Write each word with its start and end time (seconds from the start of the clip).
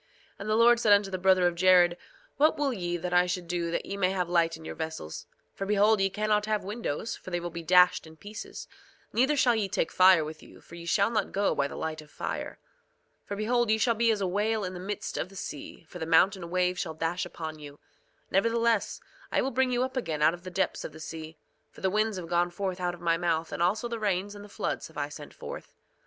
2:23 0.01 0.07
And 0.39 0.49
the 0.49 0.55
Lord 0.55 0.79
said 0.79 0.93
unto 0.93 1.11
the 1.11 1.19
brother 1.19 1.45
of 1.45 1.53
Jared: 1.53 1.95
What 2.37 2.57
will 2.57 2.73
ye 2.73 2.97
that 2.97 3.13
I 3.13 3.27
should 3.27 3.47
do 3.47 3.69
that 3.69 3.85
ye 3.85 3.97
may 3.97 4.09
have 4.09 4.27
light 4.27 4.57
in 4.57 4.65
your 4.65 4.73
vessels? 4.73 5.27
For 5.53 5.67
behold, 5.67 6.01
ye 6.01 6.09
cannot 6.09 6.47
have 6.47 6.63
windows, 6.63 7.15
for 7.15 7.29
they 7.29 7.39
will 7.39 7.51
be 7.51 7.61
dashed 7.61 8.07
in 8.07 8.17
pieces; 8.17 8.67
neither 9.13 9.35
shall 9.37 9.53
ye 9.53 9.69
take 9.69 9.91
fire 9.91 10.25
with 10.25 10.41
you, 10.41 10.59
for 10.59 10.73
ye 10.73 10.87
shall 10.87 11.11
not 11.11 11.31
go 11.31 11.53
by 11.53 11.67
the 11.67 11.75
light 11.75 12.01
of 12.01 12.09
fire. 12.09 12.57
2:24 13.25 13.27
For 13.27 13.35
behold, 13.35 13.69
ye 13.69 13.77
shall 13.77 13.93
be 13.93 14.09
as 14.09 14.21
a 14.21 14.27
whale 14.27 14.63
in 14.63 14.73
the 14.73 14.79
midst 14.79 15.19
of 15.19 15.29
the 15.29 15.35
sea; 15.35 15.85
for 15.87 15.99
the 15.99 16.07
mountain 16.07 16.49
waves 16.49 16.79
shall 16.81 16.95
dash 16.95 17.23
upon 17.23 17.59
you. 17.59 17.77
Nevertheless, 18.31 19.01
I 19.31 19.43
will 19.43 19.51
bring 19.51 19.71
you 19.71 19.83
up 19.83 19.95
again 19.95 20.23
out 20.23 20.33
of 20.33 20.41
the 20.43 20.49
depths 20.49 20.83
of 20.83 20.93
the 20.93 20.99
sea; 20.99 21.37
for 21.69 21.81
the 21.81 21.91
winds 21.91 22.17
have 22.17 22.27
gone 22.27 22.49
forth 22.49 22.79
out 22.79 22.95
of 22.95 23.01
my 23.01 23.17
mouth, 23.17 23.51
and 23.51 23.61
also 23.61 23.87
the 23.87 23.99
rains 23.99 24.33
and 24.33 24.43
the 24.43 24.49
floods 24.49 24.87
have 24.87 24.97
I 24.97 25.09
sent 25.09 25.35
forth. 25.35 25.75